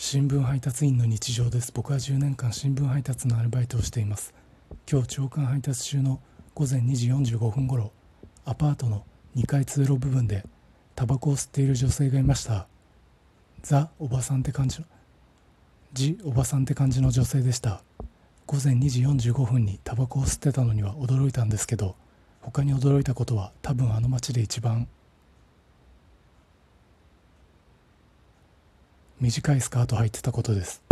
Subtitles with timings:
[0.00, 1.72] 新聞配達員の日常です。
[1.74, 4.32] 僕は10年間新聞配達のアルバイトをしています。
[4.88, 6.20] 今日朝刊配達中の
[6.54, 7.90] 午前2時45分頃
[8.44, 10.44] アパートの2階通路部分で
[10.94, 12.68] タバコを吸っている女性がいました。
[13.62, 14.86] ザ・おばさんって感じの
[15.94, 17.82] ジ・おばさんって感じの女性でした。
[18.46, 21.96] 午前2時45分にタバコを吸ってたのには驚いたんですけど
[22.40, 24.86] 他に驚いたことは多分あの街で一番。
[29.20, 30.87] 短いスカート履いてたことです。